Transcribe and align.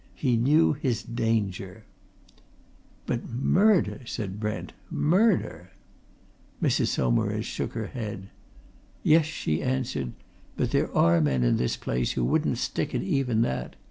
He 0.15 0.35
knew 0.35 0.73
his 0.73 1.03
danger." 1.03 1.83
"But 3.05 3.29
murder?" 3.29 4.01
said 4.05 4.39
Brent. 4.39 4.73
"Murder!" 4.89 5.73
Mrs. 6.59 6.87
Saumarez 6.87 7.45
shook 7.45 7.73
her 7.73 7.85
head. 7.85 8.29
"Yes," 9.03 9.25
she 9.27 9.61
answered. 9.61 10.13
"But 10.57 10.71
there 10.71 10.91
are 10.97 11.21
men 11.21 11.43
in 11.43 11.57
this 11.57 11.77
place 11.77 12.13
who 12.13 12.25
wouldn't 12.25 12.57
stick 12.57 12.95
at 12.95 13.03
even 13.03 13.43
that! 13.43 13.75